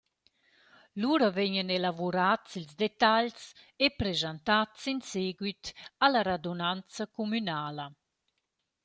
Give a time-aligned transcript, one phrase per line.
[1.01, 3.43] Lura vegnan elavurats ils detagls
[3.85, 5.65] e preschantats in seguit
[6.03, 7.85] a la radunanza cumünala.